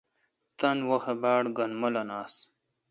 [0.59, 2.33] تان وحاؘ باڑ گین مولن آس۔